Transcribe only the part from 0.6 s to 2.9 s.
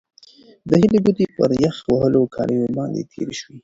د هیلې ګوتې پر یخ وهلو کالیو